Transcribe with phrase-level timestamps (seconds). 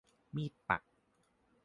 [0.35, 0.81] มีดปัก